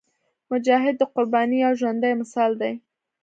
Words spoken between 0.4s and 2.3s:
مجاهد د قربانۍ یو ژوندی